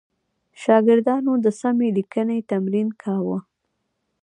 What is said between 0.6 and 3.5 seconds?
شاګردانو د سمې لیکنې تمرین کاوه.